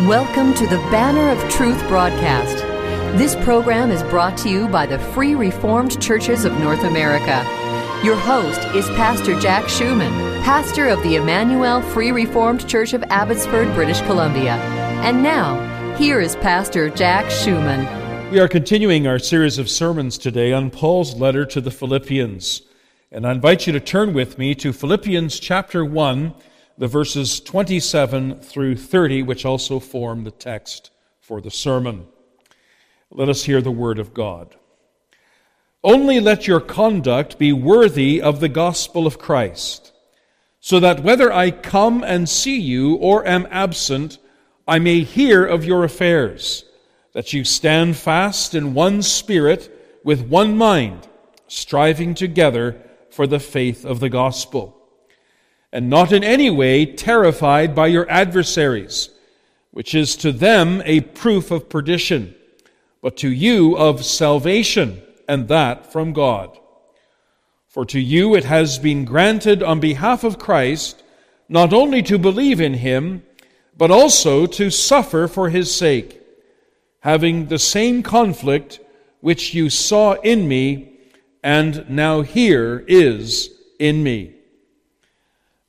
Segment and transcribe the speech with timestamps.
[0.00, 2.56] Welcome to the Banner of Truth broadcast.
[3.16, 7.44] This program is brought to you by the Free Reformed Churches of North America.
[8.04, 13.72] Your host is Pastor Jack Schoeman, pastor of the Emmanuel Free Reformed Church of Abbotsford,
[13.76, 14.54] British Columbia.
[15.04, 18.32] And now, here is Pastor Jack Schoeman.
[18.32, 22.62] We are continuing our series of sermons today on Paul's letter to the Philippians.
[23.12, 26.34] And I invite you to turn with me to Philippians chapter 1
[26.76, 30.90] the verses 27 through 30, which also form the text
[31.20, 32.06] for the sermon.
[33.10, 34.56] Let us hear the word of God.
[35.84, 39.92] Only let your conduct be worthy of the gospel of Christ,
[40.58, 44.18] so that whether I come and see you or am absent,
[44.66, 46.64] I may hear of your affairs,
[47.12, 49.70] that you stand fast in one spirit,
[50.02, 51.06] with one mind,
[51.46, 52.80] striving together
[53.10, 54.83] for the faith of the gospel
[55.74, 59.10] and not in any way terrified by your adversaries,
[59.72, 62.32] which is to them a proof of perdition,
[63.02, 66.56] but to you of salvation, and that from God.
[67.66, 71.02] For to you it has been granted on behalf of Christ
[71.48, 73.24] not only to believe in him,
[73.76, 76.20] but also to suffer for his sake,
[77.00, 78.78] having the same conflict
[79.20, 81.00] which you saw in me
[81.42, 83.50] and now hear is
[83.80, 84.34] in me.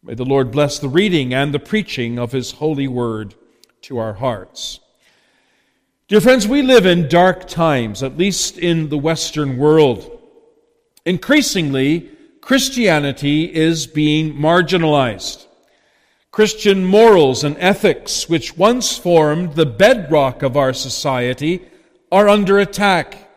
[0.08, 3.34] May the Lord bless the reading and the preaching of His holy word
[3.82, 4.80] to our hearts.
[6.08, 10.22] Dear friends, we live in dark times, at least in the Western world.
[11.08, 15.48] Increasingly, Christianity is being marginalized.
[16.30, 21.66] Christian morals and ethics, which once formed the bedrock of our society,
[22.12, 23.28] are under attack.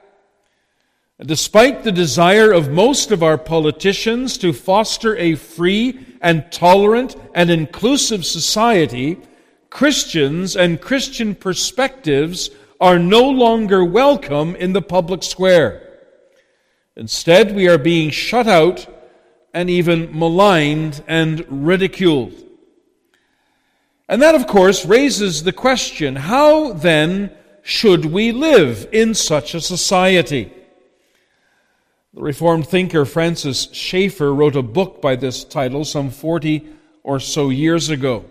[1.18, 7.50] Despite the desire of most of our politicians to foster a free and tolerant and
[7.50, 9.18] inclusive society,
[9.70, 15.82] Christians and Christian perspectives are no longer welcome in the public square.
[16.96, 18.86] Instead, we are being shut out
[19.54, 22.34] and even maligned and ridiculed.
[24.08, 27.30] And that, of course, raises the question how then
[27.62, 30.52] should we live in such a society?
[32.18, 36.66] The Reformed thinker Francis Schaeffer wrote a book by this title some 40
[37.04, 38.24] or so years ago.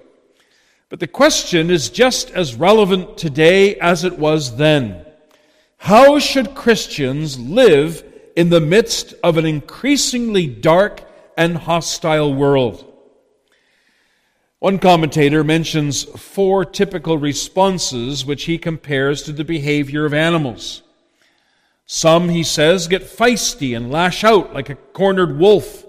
[0.89, 5.05] But the question is just as relevant today as it was then.
[5.77, 8.03] How should Christians live
[8.35, 12.93] in the midst of an increasingly dark and hostile world?
[14.59, 20.83] One commentator mentions four typical responses which he compares to the behavior of animals.
[21.87, 25.85] Some, he says, get feisty and lash out like a cornered wolf.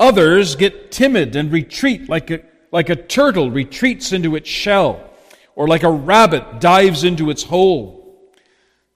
[0.00, 2.40] Others get timid and retreat like a,
[2.72, 5.10] like a turtle retreats into its shell,
[5.54, 8.32] or like a rabbit dives into its hole.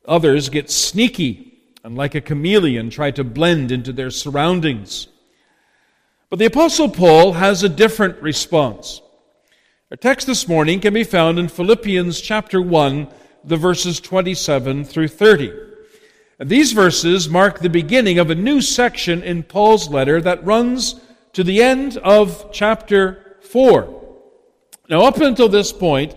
[0.06, 5.08] Others get sneaky and like a chameleon try to blend into their surroundings.
[6.30, 9.02] But the Apostle Paul has a different response.
[9.90, 13.08] Our text this morning can be found in Philippians chapter 1,
[13.44, 15.68] the verses 27 through 30.
[16.41, 21.00] These verses mark the beginning of a new section in Paul's letter that runs
[21.32, 24.04] to the end of chapter 4.
[24.88, 26.15] Now, up until this point,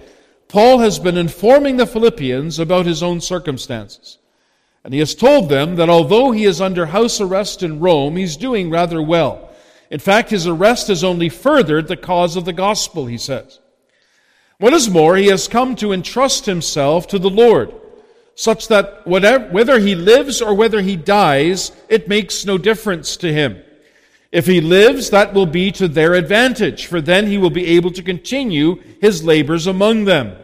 [0.47, 4.19] Paul has been informing the Philippians about his own circumstances.
[4.83, 8.37] And he has told them that although he is under house arrest in Rome, he's
[8.37, 9.49] doing rather well.
[9.89, 13.59] In fact, his arrest has only furthered the cause of the gospel, he says.
[14.59, 17.73] What is more, he has come to entrust himself to the Lord
[18.41, 23.31] such that whatever, whether he lives or whether he dies, it makes no difference to
[23.31, 23.61] him.
[24.31, 27.91] If he lives, that will be to their advantage, for then he will be able
[27.91, 30.35] to continue his labors among them.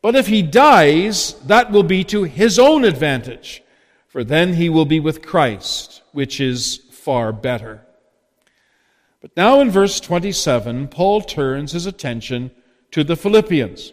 [0.00, 3.64] But if he dies, that will be to his own advantage,
[4.06, 7.84] for then he will be with Christ, which is far better.
[9.20, 12.52] But now in verse 27, Paul turns his attention
[12.92, 13.92] to the Philippians.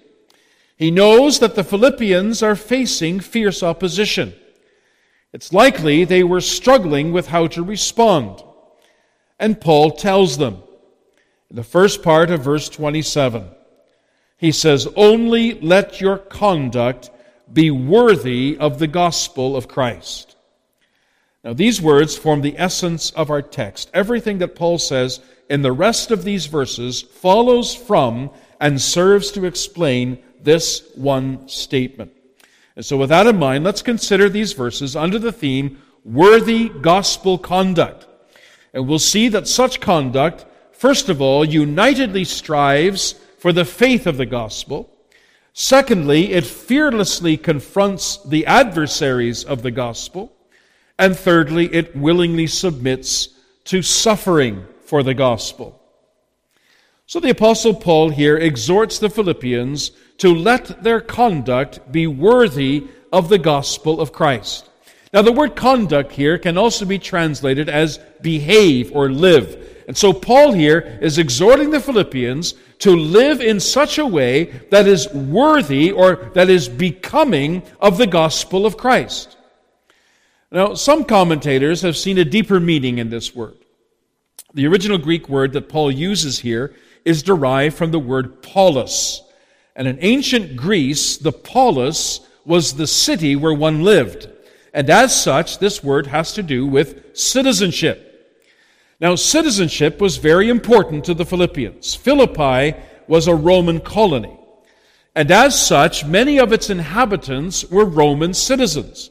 [0.78, 4.34] He knows that the Philippians are facing fierce opposition.
[5.32, 8.44] It's likely they were struggling with how to respond.
[9.40, 10.64] And Paul tells them
[11.50, 13.50] in the first part of verse 27.
[14.38, 17.10] He says, Only let your conduct
[17.52, 20.36] be worthy of the gospel of Christ.
[21.44, 23.92] Now, these words form the essence of our text.
[23.94, 25.20] Everything that Paul says
[25.50, 32.12] in the rest of these verses follows from and serves to explain this one statement.
[32.76, 37.38] And so, with that in mind, let's consider these verses under the theme worthy gospel
[37.38, 38.06] conduct.
[38.74, 44.18] And we'll see that such conduct, first of all, unitedly strives for the faith of
[44.18, 44.96] the gospel,
[45.58, 50.34] Secondly, it fearlessly confronts the adversaries of the gospel.
[51.00, 53.30] And thirdly, it willingly submits
[53.66, 55.82] to suffering for the gospel.
[57.06, 63.30] So the Apostle Paul here exhorts the Philippians to let their conduct be worthy of
[63.30, 64.70] the gospel of Christ.
[65.14, 69.84] Now, the word conduct here can also be translated as behave or live.
[69.88, 74.88] And so, Paul here is exhorting the Philippians to live in such a way that
[74.88, 79.38] is worthy or that is becoming of the gospel of Christ.
[80.52, 83.58] Now, some commentators have seen a deeper meaning in this word.
[84.54, 89.22] The original Greek word that Paul uses here is derived from the word polis.
[89.76, 94.30] And in ancient Greece, the polis was the city where one lived.
[94.74, 98.02] And as such, this word has to do with citizenship.
[99.00, 101.96] Now, citizenship was very important to the Philippians.
[101.96, 102.78] Philippi
[103.08, 104.38] was a Roman colony.
[105.14, 109.10] And as such, many of its inhabitants were Roman citizens.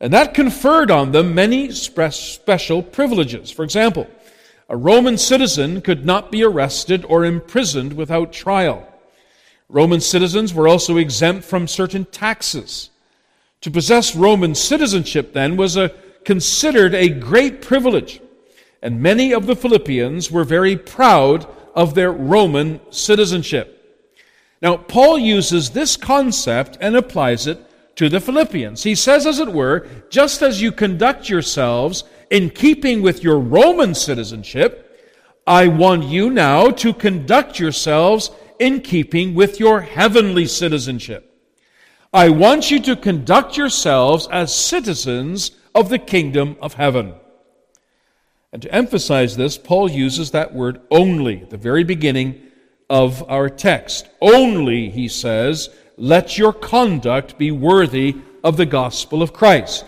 [0.00, 3.50] And that conferred on them many special privileges.
[3.50, 4.06] For example,
[4.68, 8.86] a Roman citizen could not be arrested or imprisoned without trial.
[9.68, 12.90] Roman citizens were also exempt from certain taxes.
[13.60, 15.90] To possess Roman citizenship then was a,
[16.24, 18.20] considered a great privilege,
[18.82, 23.74] and many of the Philippians were very proud of their Roman citizenship.
[24.62, 27.64] Now, Paul uses this concept and applies it
[27.96, 28.82] to the Philippians.
[28.82, 33.94] He says, as it were, just as you conduct yourselves in keeping with your Roman
[33.94, 34.84] citizenship,
[35.46, 41.24] I want you now to conduct yourselves in keeping with your heavenly citizenship.
[42.12, 47.14] I want you to conduct yourselves as citizens of the kingdom of heaven.
[48.52, 52.40] And to emphasize this, Paul uses that word only, the very beginning
[52.88, 54.08] of our text.
[54.22, 55.68] Only, he says,
[55.98, 59.84] let your conduct be worthy of the gospel of Christ.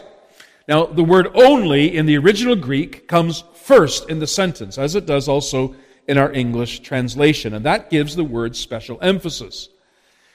[0.68, 5.06] Now, the word only in the original Greek comes first in the sentence, as it
[5.06, 5.74] does also
[6.08, 9.68] in our English translation, and that gives the word special emphasis.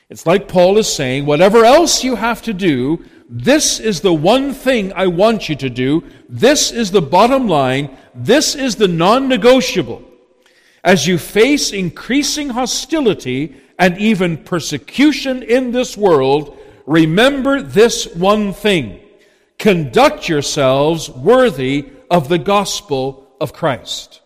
[0.10, 4.54] It's like Paul is saying, whatever else you have to do, this is the one
[4.54, 6.04] thing I want you to do.
[6.30, 7.98] This is the bottom line.
[8.14, 10.04] This is the non negotiable.
[10.84, 19.00] As you face increasing hostility and even persecution in this world, remember this one thing.
[19.58, 24.22] Conduct yourselves worthy of the gospel of Christ.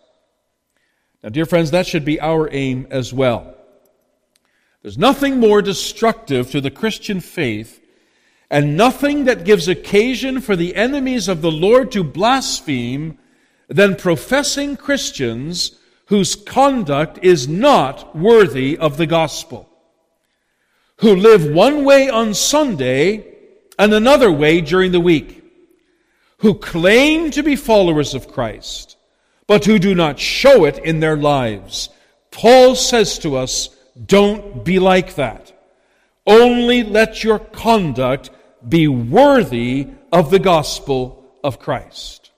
[1.22, 3.54] Now, dear friends, that should be our aim as well.
[4.82, 7.80] There's nothing more destructive to the Christian faith
[8.50, 13.18] and nothing that gives occasion for the enemies of the Lord to blaspheme
[13.68, 19.68] than professing Christians whose conduct is not worthy of the gospel,
[20.96, 23.26] who live one way on Sunday
[23.78, 25.44] and another way during the week,
[26.38, 28.96] who claim to be followers of Christ,
[29.50, 31.88] but who do not show it in their lives.
[32.30, 33.68] Paul says to us,
[34.06, 35.52] don't be like that.
[36.24, 38.30] Only let your conduct
[38.68, 42.30] be worthy of the gospel of Christ.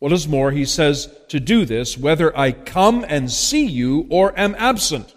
[0.00, 4.36] What is more, he says to do this whether I come and see you or
[4.36, 5.14] am absent.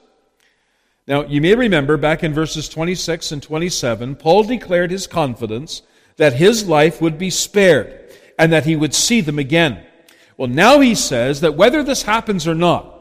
[1.08, 5.82] Now, you may remember back in verses 26 and 27, Paul declared his confidence
[6.18, 9.84] that his life would be spared and that he would see them again.
[10.38, 12.92] Well, now he says that whether this happens or not,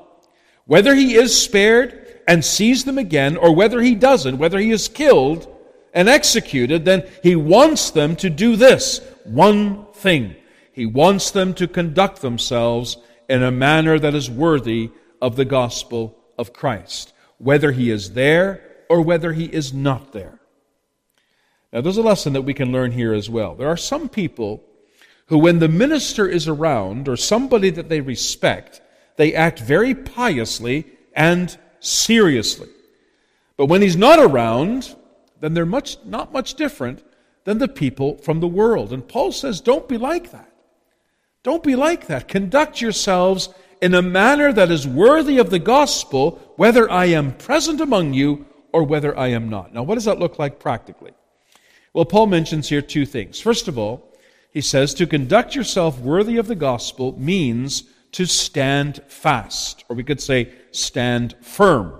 [0.67, 4.88] whether he is spared and sees them again, or whether he doesn't, whether he is
[4.88, 5.47] killed
[5.93, 10.37] and executed, then he wants them to do this one thing.
[10.73, 12.97] He wants them to conduct themselves
[13.29, 18.62] in a manner that is worthy of the gospel of Christ, whether he is there
[18.88, 20.41] or whether he is not there.
[21.73, 23.55] Now, there's a lesson that we can learn here as well.
[23.55, 24.62] There are some people
[25.26, 28.81] who, when the minister is around or somebody that they respect,
[29.16, 32.69] they act very piously and seriously.
[33.57, 34.95] But when he's not around,
[35.40, 37.02] then they're much, not much different
[37.45, 38.93] than the people from the world.
[38.93, 40.50] And Paul says, don't be like that.
[41.43, 42.26] Don't be like that.
[42.26, 43.50] Conduct yourselves
[43.83, 48.47] in a manner that is worthy of the gospel, whether I am present among you
[48.73, 49.75] or whether I am not.
[49.75, 51.12] Now, what does that look like practically?
[51.93, 53.40] Well, Paul mentions here two things.
[53.40, 54.11] First of all,
[54.54, 57.82] he says to conduct yourself worthy of the gospel means
[58.12, 61.92] to stand fast, or we could say stand firm.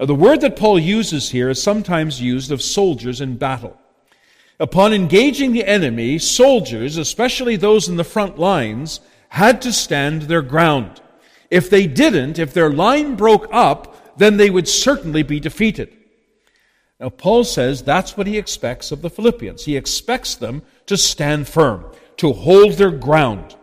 [0.00, 3.78] Now, the word that Paul uses here is sometimes used of soldiers in battle.
[4.58, 10.42] Upon engaging the enemy, soldiers, especially those in the front lines, had to stand their
[10.42, 11.02] ground.
[11.50, 15.94] If they didn't, if their line broke up, then they would certainly be defeated.
[17.02, 19.64] Now, Paul says that's what he expects of the Philippians.
[19.64, 21.84] He expects them to stand firm,
[22.18, 23.56] to hold their ground,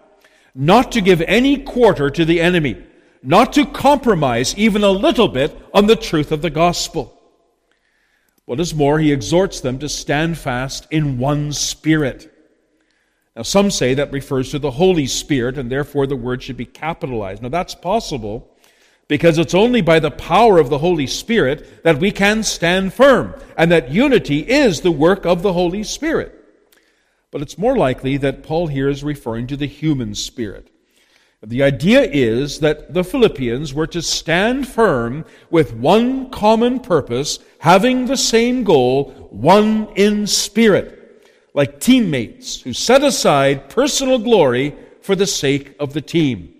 [0.54, 2.84] not to give any quarter to the enemy,
[3.24, 7.18] not to compromise even a little bit on the truth of the gospel.
[8.44, 12.30] What is more, he exhorts them to stand fast in one spirit.
[13.38, 16.66] Now, some say that refers to the Holy Spirit, and therefore the word should be
[16.66, 17.42] capitalized.
[17.42, 18.49] Now, that's possible
[19.10, 23.34] because it's only by the power of the Holy Spirit that we can stand firm,
[23.58, 26.36] and that unity is the work of the Holy Spirit.
[27.32, 30.72] But it's more likely that Paul here is referring to the human spirit.
[31.42, 38.06] The idea is that the Philippians were to stand firm with one common purpose, having
[38.06, 45.28] the same goal, one in spirit, like teammates who set aside personal glory for the
[45.28, 46.54] sake of the team.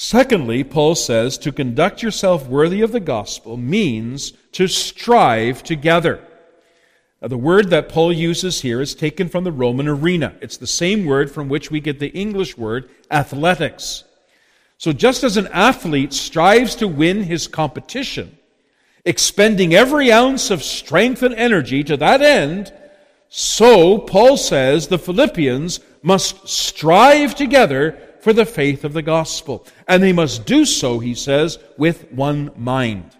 [0.00, 6.24] Secondly, Paul says to conduct yourself worthy of the gospel means to strive together.
[7.20, 10.36] Now, the word that Paul uses here is taken from the Roman arena.
[10.40, 14.04] It's the same word from which we get the English word athletics.
[14.76, 18.38] So, just as an athlete strives to win his competition,
[19.04, 22.72] expending every ounce of strength and energy to that end,
[23.28, 29.66] so Paul says the Philippians must strive together for the faith of the gospel.
[29.86, 33.16] And they must do so, he says, with one mind.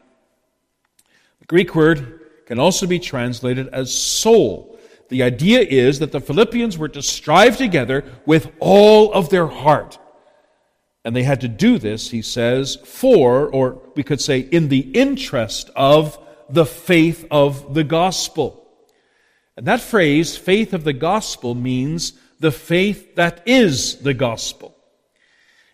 [1.41, 4.79] The Greek word can also be translated as soul.
[5.09, 9.99] The idea is that the Philippians were to strive together with all of their heart.
[11.05, 14.81] And they had to do this, he says, for, or we could say, in the
[14.81, 16.19] interest of
[16.51, 18.67] the faith of the gospel.
[19.57, 24.75] And that phrase, faith of the gospel, means the faith that is the gospel.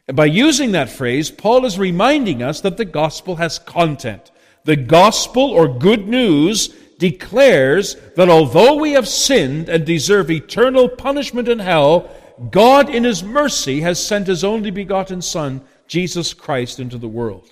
[0.06, 4.30] And by using that phrase, Paul is reminding us that the gospel has content.
[4.64, 6.68] The gospel or good news
[6.98, 12.10] declares that although we have sinned and deserve eternal punishment in hell,
[12.50, 17.50] God in His mercy has sent His only begotten Son, Jesus Christ, into the world.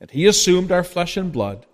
[0.00, 1.66] And He assumed our flesh and blood.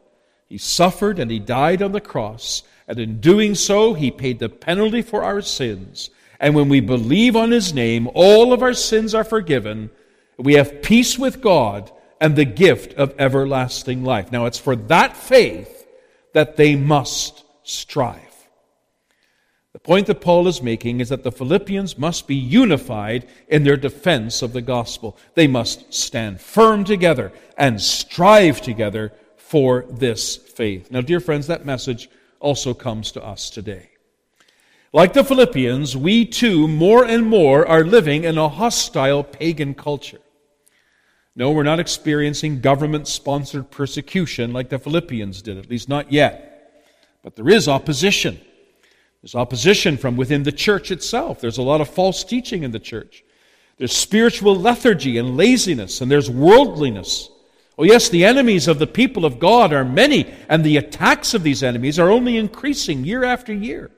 [0.49, 2.63] He suffered and He died on the cross.
[2.89, 6.11] And in doing so, He paid the penalty for our sins.
[6.41, 9.91] And when we believe on his name, all of our sins are forgiven.
[10.39, 11.91] We have peace with God
[12.21, 14.33] and the gift of everlasting life.
[14.33, 15.87] Now, it's for that faith
[16.33, 18.21] that they must strive.
[19.73, 23.77] The point that Paul is making is that the Philippians must be unified in their
[23.77, 25.19] defense of the gospel.
[25.35, 30.91] They must stand firm together and strive together for this faith.
[30.91, 32.09] Now, dear friends, that message
[32.41, 33.91] also comes to us today.
[34.93, 40.21] Like the Philippians, we too, more and more, are living in a hostile pagan culture.
[41.35, 46.83] No, we're not experiencing government sponsored persecution like the Philippians did, at least not yet.
[47.23, 48.41] But there is opposition.
[49.21, 51.41] There's opposition from within the church itself.
[51.41, 53.23] There's a lot of false teaching in the church.
[53.77, 57.29] There's spiritual lethargy and laziness, and there's worldliness.
[57.77, 61.43] Oh, yes, the enemies of the people of God are many, and the attacks of
[61.43, 63.91] these enemies are only increasing year after year.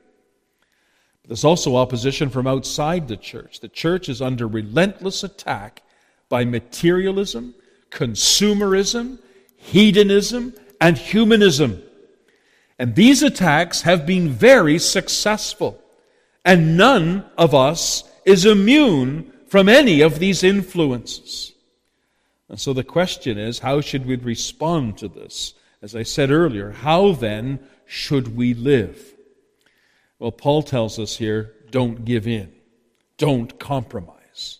[1.29, 3.59] There's also opposition from outside the church.
[3.59, 5.83] The church is under relentless attack
[6.27, 7.53] by materialism,
[7.91, 9.19] consumerism,
[9.55, 11.83] hedonism, and humanism.
[12.79, 15.79] And these attacks have been very successful.
[16.43, 21.53] And none of us is immune from any of these influences.
[22.49, 25.53] And so the question is how should we respond to this?
[25.83, 29.13] As I said earlier, how then should we live?
[30.19, 32.51] Well, Paul tells us here don't give in,
[33.17, 34.59] don't compromise.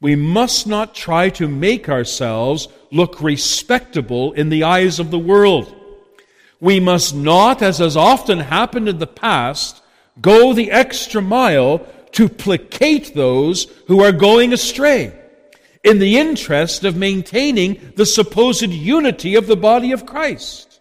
[0.00, 5.74] We must not try to make ourselves look respectable in the eyes of the world.
[6.60, 9.82] We must not, as has often happened in the past,
[10.20, 15.18] go the extra mile to placate those who are going astray
[15.82, 20.73] in the interest of maintaining the supposed unity of the body of Christ.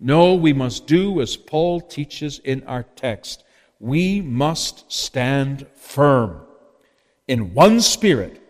[0.00, 3.44] No, we must do as Paul teaches in our text.
[3.78, 6.40] We must stand firm
[7.28, 8.42] in one spirit,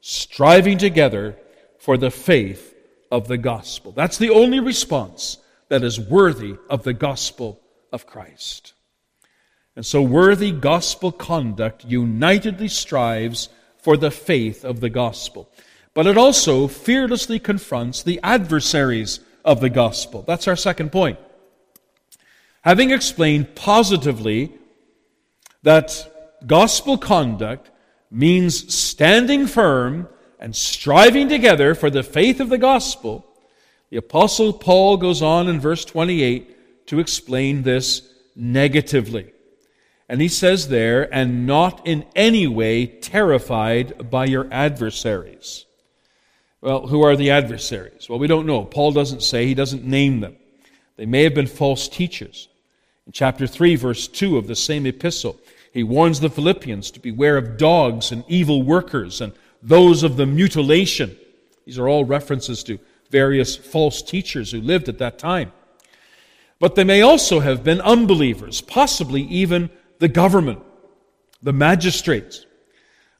[0.00, 1.36] striving together
[1.78, 2.74] for the faith
[3.12, 3.92] of the gospel.
[3.92, 5.38] That's the only response
[5.68, 7.60] that is worthy of the gospel
[7.92, 8.74] of Christ.
[9.76, 15.48] And so, worthy gospel conduct unitedly strives for the faith of the gospel.
[15.94, 20.22] But it also fearlessly confronts the adversaries of the gospel.
[20.26, 21.18] That's our second point.
[22.60, 24.52] Having explained positively
[25.62, 27.70] that gospel conduct
[28.10, 30.06] means standing firm
[30.38, 33.24] and striving together for the faith of the gospel,
[33.88, 39.32] The Apostle Paul goes on in verse 28 to explain this negatively.
[40.10, 45.64] And he says there, and not in any way terrified by your adversaries.
[46.60, 48.08] Well, who are the adversaries?
[48.08, 48.64] Well, we don't know.
[48.64, 50.36] Paul doesn't say, he doesn't name them.
[50.96, 52.48] They may have been false teachers.
[53.06, 55.38] In chapter 3, verse 2 of the same epistle,
[55.72, 60.26] he warns the Philippians to beware of dogs and evil workers and those of the
[60.26, 61.16] mutilation.
[61.64, 62.78] These are all references to
[63.10, 65.52] various false teachers who lived at that time.
[66.58, 70.60] But they may also have been unbelievers, possibly even the government,
[71.42, 72.46] the magistrates.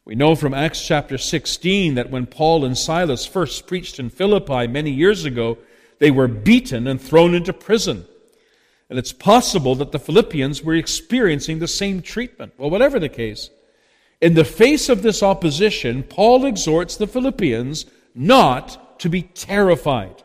[0.08, 4.66] We know from Acts chapter 16 that when Paul and Silas first preached in Philippi
[4.66, 5.58] many years ago,
[5.98, 8.06] they were beaten and thrown into prison.
[8.88, 12.54] And it's possible that the Philippians were experiencing the same treatment.
[12.56, 13.50] Well, whatever the case,
[14.22, 17.84] in the face of this opposition, Paul exhorts the Philippians
[18.14, 20.22] not to be terrified.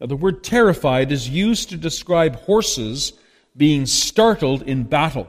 [0.00, 3.14] Now, the word terrified is used to describe horses
[3.56, 5.28] being startled in battle,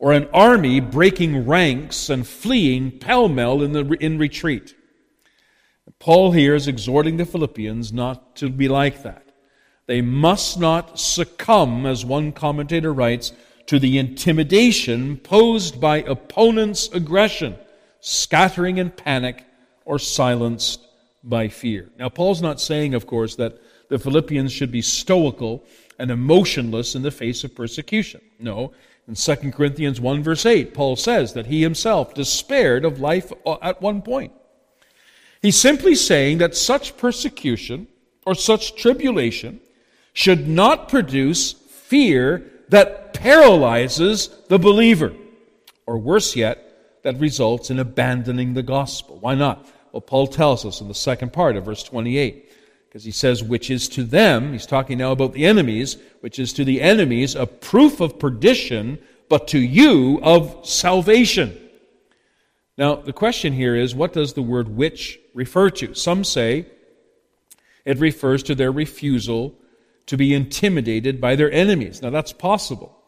[0.00, 4.74] or an army breaking ranks and fleeing pell mell in, the, in retreat.
[5.98, 9.28] Paul here is exhorting the Philippians not to be like that.
[9.86, 13.32] They must not succumb, as one commentator writes,
[13.66, 17.56] to the intimidation posed by opponents' aggression,
[18.00, 19.44] scattering in panic,
[19.84, 20.80] or silenced
[21.22, 21.90] by fear.
[21.98, 25.64] Now, Paul's not saying, of course, that the Philippians should be stoical
[25.98, 28.22] and emotionless in the face of persecution.
[28.38, 28.72] No.
[29.10, 33.82] In 2 Corinthians 1, verse 8, Paul says that he himself despaired of life at
[33.82, 34.32] one point.
[35.42, 37.88] He's simply saying that such persecution
[38.24, 39.58] or such tribulation
[40.12, 45.12] should not produce fear that paralyzes the believer,
[45.86, 49.18] or worse yet, that results in abandoning the gospel.
[49.18, 49.66] Why not?
[49.90, 52.49] Well, Paul tells us in the second part of verse 28,
[52.90, 56.52] because he says, which is to them, he's talking now about the enemies, which is
[56.54, 58.98] to the enemies a proof of perdition,
[59.28, 61.56] but to you of salvation.
[62.76, 65.94] Now, the question here is, what does the word which refer to?
[65.94, 66.66] Some say
[67.84, 69.54] it refers to their refusal
[70.06, 72.02] to be intimidated by their enemies.
[72.02, 73.04] Now, that's possible.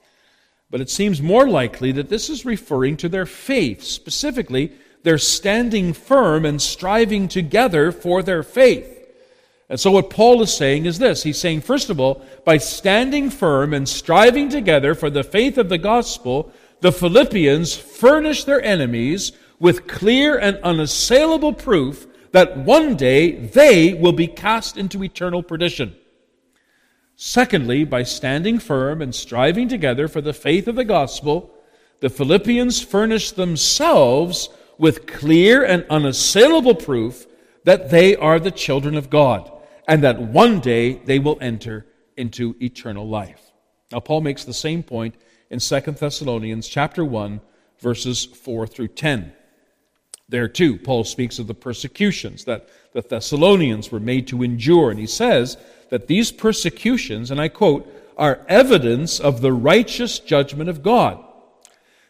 [0.70, 3.82] But it seems more likely that this is referring to their faith.
[3.82, 4.70] Specifically,
[5.02, 8.91] they're standing firm and striving together for their faith.
[9.72, 13.30] And so, what Paul is saying is this He's saying, first of all, by standing
[13.30, 19.32] firm and striving together for the faith of the gospel, the Philippians furnish their enemies
[19.58, 25.96] with clear and unassailable proof that one day they will be cast into eternal perdition.
[27.16, 31.50] Secondly, by standing firm and striving together for the faith of the gospel,
[32.00, 37.26] the Philippians furnish themselves with clear and unassailable proof
[37.64, 39.51] that they are the children of God
[39.86, 43.52] and that one day they will enter into eternal life.
[43.90, 45.14] Now Paul makes the same point
[45.50, 47.40] in 2 Thessalonians chapter 1
[47.78, 49.32] verses 4 through 10.
[50.28, 54.98] There too Paul speaks of the persecutions that the Thessalonians were made to endure and
[54.98, 55.56] he says
[55.90, 61.22] that these persecutions, and I quote, are evidence of the righteous judgment of God.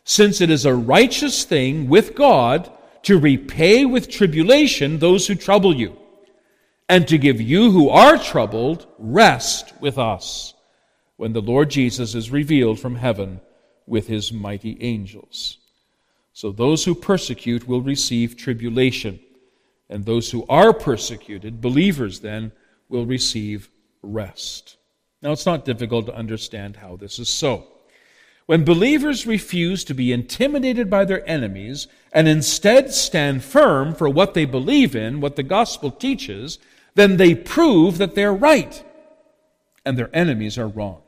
[0.04, 2.70] Since it is a righteous thing with God
[3.04, 5.96] to repay with tribulation those who trouble you,
[6.92, 10.52] and to give you who are troubled rest with us
[11.16, 13.40] when the Lord Jesus is revealed from heaven
[13.86, 15.56] with his mighty angels.
[16.34, 19.20] So those who persecute will receive tribulation,
[19.88, 22.52] and those who are persecuted, believers then,
[22.90, 23.70] will receive
[24.02, 24.76] rest.
[25.22, 27.68] Now, it's not difficult to understand how this is so.
[28.44, 34.34] When believers refuse to be intimidated by their enemies and instead stand firm for what
[34.34, 36.58] they believe in, what the gospel teaches,
[36.94, 38.82] then they prove that they're right
[39.84, 41.02] and their enemies are wrong.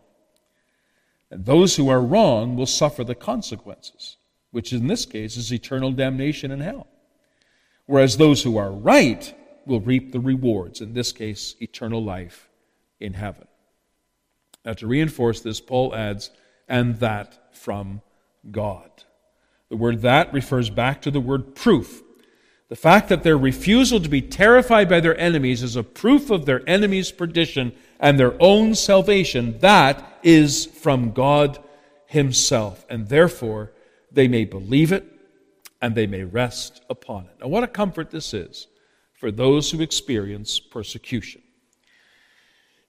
[1.30, 4.16] And those who are wrong will suffer the consequences,
[4.50, 6.86] which in this case is eternal damnation in hell.
[7.86, 9.34] Whereas those who are right
[9.66, 12.48] will reap the rewards, in this case, eternal life
[13.00, 13.46] in heaven.
[14.64, 16.30] Now, to reinforce this, Paul adds,
[16.68, 18.00] and that from
[18.50, 18.90] God.
[19.68, 22.03] The word that refers back to the word proof.
[22.68, 26.46] The fact that their refusal to be terrified by their enemies is a proof of
[26.46, 29.58] their enemies' perdition and their own salvation.
[29.58, 31.58] That is from God
[32.06, 32.86] Himself.
[32.88, 33.72] And therefore,
[34.10, 35.04] they may believe it
[35.82, 37.36] and they may rest upon it.
[37.40, 38.68] Now, what a comfort this is
[39.12, 41.42] for those who experience persecution.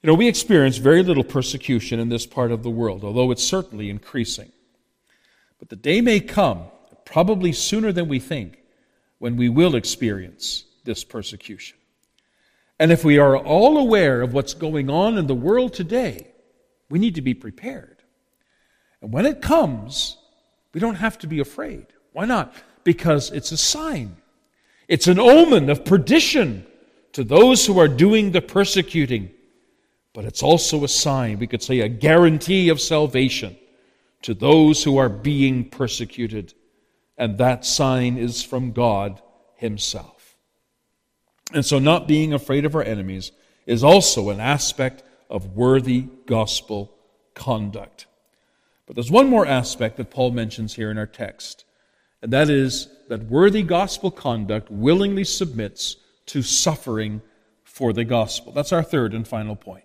[0.01, 3.43] You know, we experience very little persecution in this part of the world, although it's
[3.43, 4.51] certainly increasing.
[5.59, 6.65] But the day may come,
[7.05, 8.59] probably sooner than we think,
[9.25, 11.75] when we will experience this persecution.
[12.77, 16.27] And if we are all aware of what's going on in the world today,
[16.91, 18.03] we need to be prepared.
[19.01, 20.17] And when it comes,
[20.75, 21.87] we don't have to be afraid.
[22.13, 22.53] Why not?
[22.83, 24.15] Because it's a sign.
[24.87, 26.67] It's an omen of perdition
[27.13, 29.31] to those who are doing the persecuting.
[30.13, 33.57] But it's also a sign, we could say a guarantee of salvation
[34.21, 36.53] to those who are being persecuted.
[37.17, 39.21] And that sign is from God
[39.55, 40.37] Himself.
[41.53, 43.31] And so, not being afraid of our enemies
[43.65, 46.95] is also an aspect of worthy gospel
[47.33, 48.07] conduct.
[48.85, 51.65] But there's one more aspect that Paul mentions here in our text,
[52.21, 55.97] and that is that worthy gospel conduct willingly submits
[56.27, 57.21] to suffering
[57.63, 58.51] for the gospel.
[58.51, 59.83] That's our third and final point.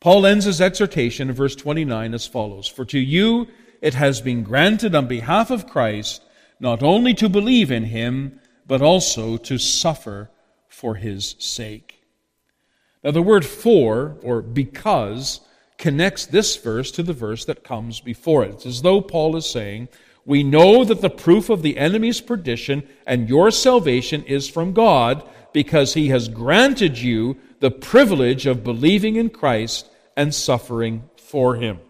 [0.00, 3.48] Paul ends his exhortation in verse 29 as follows For to you
[3.80, 6.22] it has been granted on behalf of Christ
[6.60, 10.30] not only to believe in him, but also to suffer
[10.68, 12.02] for his sake.
[13.02, 15.40] Now, the word for, or because,
[15.76, 18.54] connects this verse to the verse that comes before it.
[18.54, 19.88] It's as though Paul is saying,
[20.24, 25.22] We know that the proof of the enemy's perdition and your salvation is from God
[25.52, 31.80] because he has granted you the privilege of believing in Christ and suffering for him.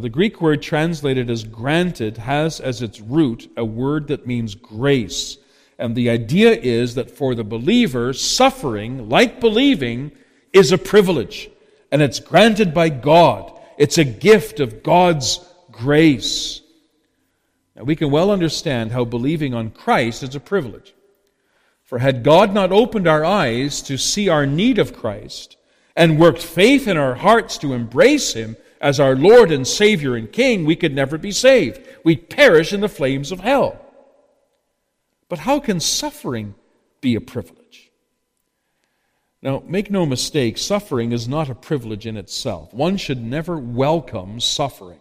[0.00, 5.38] The Greek word translated as granted has as its root a word that means grace.
[5.78, 10.12] And the idea is that for the believer, suffering, like believing,
[10.52, 11.50] is a privilege
[11.92, 13.52] and it's granted by God.
[13.78, 16.60] It's a gift of God's grace.
[17.74, 20.94] Now, we can well understand how believing on Christ is a privilege.
[21.84, 25.56] For had God not opened our eyes to see our need of Christ
[25.94, 28.56] and worked faith in our hearts to embrace Him
[28.86, 31.80] as our Lord and Savior and King, we could never be saved.
[32.04, 33.84] We'd perish in the flames of hell.
[35.28, 36.54] But how can suffering
[37.00, 37.90] be a privilege?
[39.42, 42.72] Now, make no mistake, suffering is not a privilege in itself.
[42.72, 45.00] One should never welcome suffering.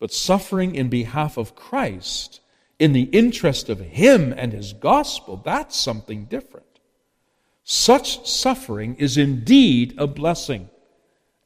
[0.00, 2.40] But suffering in behalf of Christ,
[2.80, 6.80] in the interest of Him and His gospel, that's something different.
[7.62, 10.70] Such suffering is indeed a blessing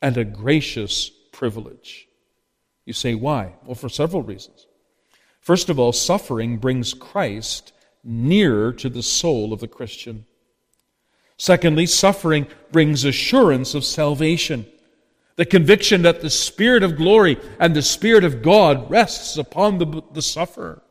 [0.03, 2.09] and a gracious privilege.
[2.85, 3.55] You say, why?
[3.65, 4.67] Well, for several reasons.
[5.41, 7.73] First of all, suffering brings Christ
[8.05, 10.27] nearer to the soul of the Christian.
[11.37, 14.67] Secondly, suffering brings assurance of salvation.
[15.37, 20.03] The conviction that the Spirit of glory and the Spirit of God rests upon the,
[20.13, 20.83] the sufferer.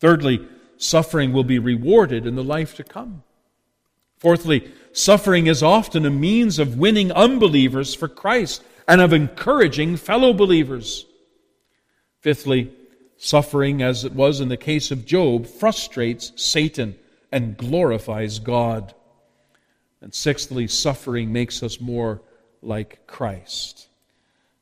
[0.00, 0.46] Thirdly,
[0.76, 3.22] suffering will be rewarded in the life to come.
[4.24, 10.32] Fourthly, suffering is often a means of winning unbelievers for Christ and of encouraging fellow
[10.32, 11.04] believers.
[12.20, 12.72] Fifthly,
[13.18, 16.96] suffering, as it was in the case of Job, frustrates Satan
[17.30, 18.94] and glorifies God.
[20.00, 22.22] And sixthly, suffering makes us more
[22.62, 23.88] like Christ.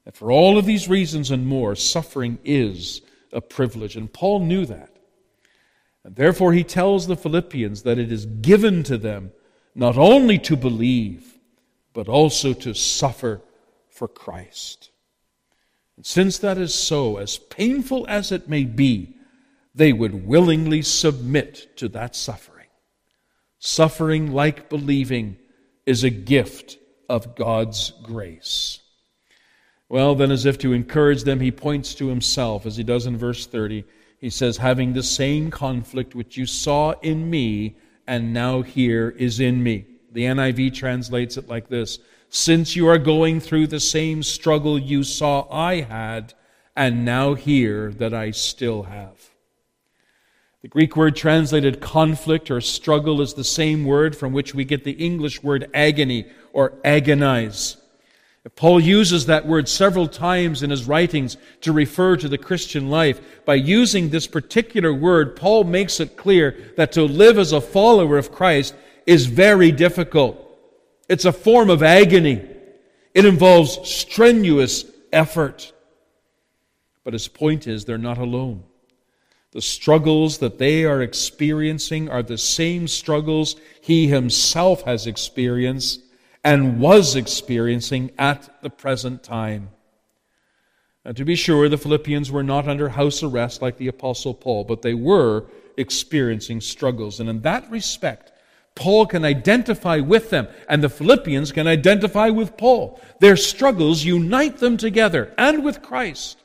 [0.05, 3.01] And for all of these reasons and more, suffering is
[3.33, 3.95] a privilege.
[3.95, 4.91] And Paul knew that.
[6.03, 9.31] And therefore, he tells the Philippians that it is given to them
[9.75, 11.39] not only to believe,
[11.93, 13.41] but also to suffer
[13.91, 14.91] for Christ.
[15.97, 19.17] And since that is so, as painful as it may be,
[19.75, 22.67] they would willingly submit to that suffering.
[23.59, 25.37] Suffering, like believing,
[25.87, 28.81] is a gift of God's grace.
[29.89, 33.19] Well, then, as if to encourage them, he points to himself, as he does in
[33.19, 33.85] verse 30.
[34.19, 39.41] He says, Having the same conflict which you saw in me, and now hear is
[39.41, 39.87] in me.
[40.13, 45.05] The NIV translates it like this Since you are going through the same struggle you
[45.05, 46.35] saw I had,
[46.77, 49.31] and now hear that I still have.
[50.63, 54.85] The Greek word translated conflict or struggle is the same word from which we get
[54.85, 57.82] the English word agony or agonize.
[58.51, 63.21] Paul uses that word several times in his writings to refer to the Christian life.
[63.45, 68.19] By using this particular word, Paul makes it clear that to live as a follower
[68.19, 68.75] of Christ
[69.07, 70.39] is very difficult.
[71.09, 72.45] It's a form of agony.
[73.15, 75.73] It involves strenuous effort.
[77.05, 78.65] But his point is they're not alone.
[79.53, 86.01] The struggles that they are experiencing are the same struggles he himself has experienced
[86.45, 89.71] and was experiencing at the present time.
[91.05, 94.65] Now, to be sure, the Philippians were not under house arrest like the Apostle Paul,
[94.65, 97.19] but they were experiencing struggles.
[97.19, 98.33] And in that respect,
[98.75, 103.01] Paul can identify with them, and the Philippians can identify with Paul.
[103.21, 106.39] Their struggles unite them together and with Christ,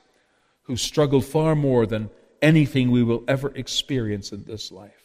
[0.64, 2.10] who struggled far more than
[2.42, 4.97] anything we will ever experience in this life.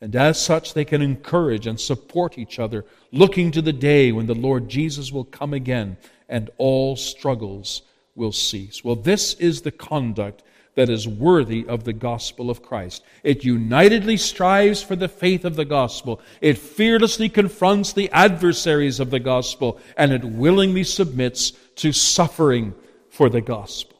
[0.00, 4.26] And as such, they can encourage and support each other, looking to the day when
[4.26, 7.82] the Lord Jesus will come again and all struggles
[8.14, 8.82] will cease.
[8.82, 10.42] Well, this is the conduct
[10.76, 13.02] that is worthy of the gospel of Christ.
[13.22, 16.20] It unitedly strives for the faith of the gospel.
[16.40, 22.74] It fearlessly confronts the adversaries of the gospel, and it willingly submits to suffering
[23.10, 23.98] for the gospel.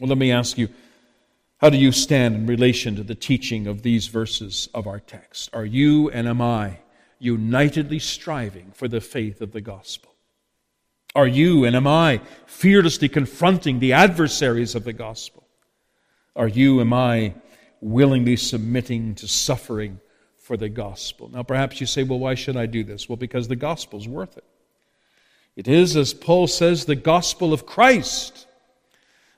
[0.00, 0.68] Well, let me ask you
[1.58, 5.50] how do you stand in relation to the teaching of these verses of our text?
[5.52, 6.78] Are you and am I
[7.18, 10.14] unitedly striving for the faith of the gospel?
[11.14, 15.48] Are you and am I fearlessly confronting the adversaries of the gospel?
[16.36, 17.34] Are you, and am I
[17.80, 19.98] willingly submitting to suffering
[20.38, 21.28] for the gospel?
[21.28, 23.08] Now, perhaps you say, well, why should I do this?
[23.08, 24.44] Well, because the gospel's worth it.
[25.56, 28.46] It is, as Paul says, the gospel of Christ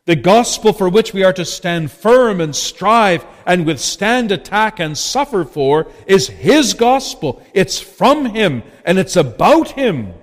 [0.06, 4.96] the gospel for which we are to stand firm and strive and withstand attack and
[4.96, 7.44] suffer for is His gospel.
[7.54, 10.14] It's from Him and it's about Him.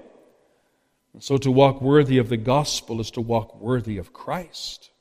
[1.13, 4.91] And so to walk worthy of the gospel is to walk worthy of Christ.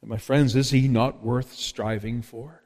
[0.00, 2.62] And my friends, is He not worth striving for?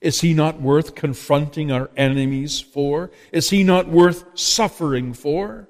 [0.00, 3.10] Is He not worth confronting our enemies for?
[3.32, 5.68] Is He not worth suffering for?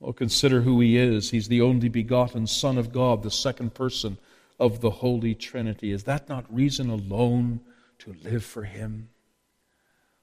[0.00, 1.30] Well, consider who he is.
[1.30, 4.18] He's the only begotten Son of God, the second person
[4.58, 5.90] of the Holy Trinity.
[5.90, 7.60] Is that not reason alone
[8.00, 9.08] to live for him?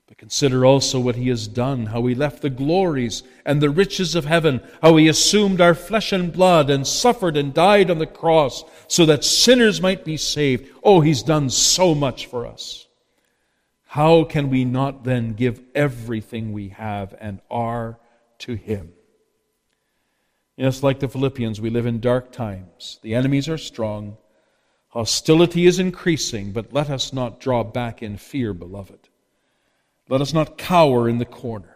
[0.07, 4.13] But consider also what he has done, how he left the glories and the riches
[4.13, 8.05] of heaven, how he assumed our flesh and blood and suffered and died on the
[8.05, 10.69] cross so that sinners might be saved.
[10.83, 12.87] Oh, he's done so much for us.
[13.87, 17.97] How can we not then give everything we have and are
[18.39, 18.93] to him?
[20.57, 22.99] Yes, like the Philippians, we live in dark times.
[23.01, 24.17] The enemies are strong.
[24.89, 29.09] Hostility is increasing, but let us not draw back in fear, beloved.
[30.07, 31.75] Let us not cower in the corner.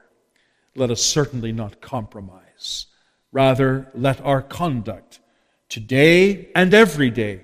[0.76, 2.86] Let us certainly not compromise.
[3.34, 5.20] Rather, let our conduct,
[5.68, 7.42] today and every day,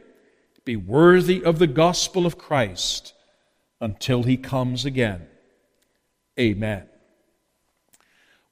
[0.63, 3.13] be worthy of the gospel of Christ
[3.81, 5.27] until he comes again.
[6.39, 6.87] Amen.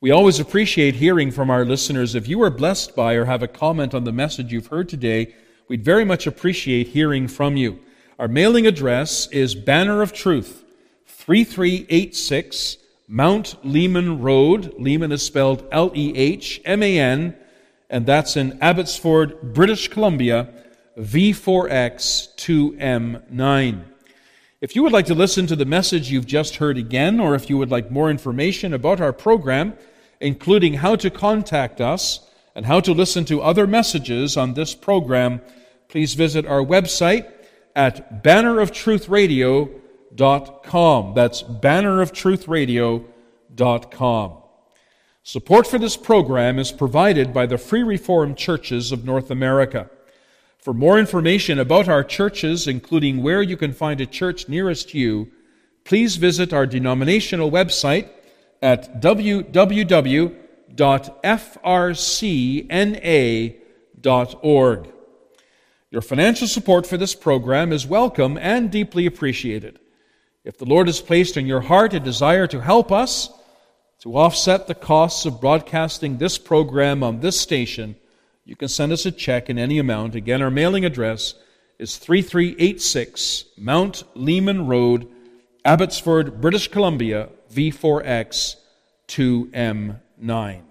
[0.04, 2.14] We always appreciate hearing from our listeners.
[2.14, 5.34] If you are blessed by or have a comment on the message you've heard today,
[5.70, 7.80] we'd very much appreciate hearing from you.
[8.20, 10.66] Our mailing address is Banner of Truth,
[11.06, 14.74] 3386 Mount Lehman Road.
[14.78, 17.38] Lehman is spelled L E H M A N,
[17.90, 20.50] and that's in Abbotsford, British Columbia,
[20.98, 23.86] V4X2M9.
[24.60, 27.50] If you would like to listen to the message you've just heard again, or if
[27.50, 29.78] you would like more information about our program,
[30.24, 32.22] including how to contact us
[32.56, 35.42] and how to listen to other messages on this program,
[35.90, 37.30] please visit our website
[37.76, 41.14] at banneroftruthradio.com.
[41.14, 44.38] That's banneroftruthradio.com.
[45.26, 49.90] Support for this program is provided by the Free Reformed Churches of North America.
[50.58, 55.32] For more information about our churches, including where you can find a church nearest you,
[55.84, 58.10] please visit our denominational website
[58.64, 60.00] at www.frcna.org.
[65.92, 69.78] Your financial support for this program is welcome and deeply appreciated.
[70.46, 73.30] If the Lord has placed in your heart a desire to help us
[74.00, 77.98] to offset the costs of broadcasting this program on this station,
[78.46, 80.16] you can send us a check in any amount.
[80.16, 81.36] Again, our mailing address
[81.80, 85.10] is 3386 Mount Lehman Road,
[85.66, 88.56] Abbotsford, British Columbia V4X
[89.08, 90.62] 2M9.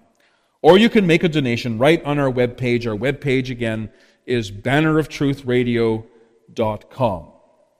[0.61, 2.87] Or you can make a donation right on our webpage.
[2.87, 3.89] Our webpage, again,
[4.25, 7.27] is banneroftruthradio.com.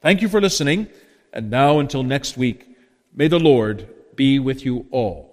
[0.01, 0.89] Thank you for listening.
[1.31, 2.75] And now, until next week,
[3.13, 5.32] may the Lord be with you all.